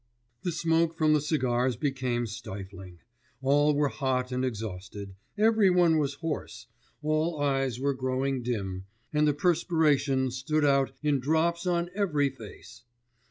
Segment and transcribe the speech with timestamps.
[0.41, 2.97] The smoke from the cigars became stifling;
[3.39, 6.65] all were hot and exhausted, every one was hoarse,
[7.03, 12.83] all eyes were growing dim, and the perspiration stood out in drops on every face.